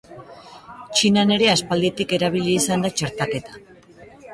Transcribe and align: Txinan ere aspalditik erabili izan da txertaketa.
Txinan 0.93 1.35
ere 1.37 1.51
aspalditik 1.55 2.19
erabili 2.21 2.59
izan 2.65 2.87
da 2.89 2.93
txertaketa. 2.99 3.65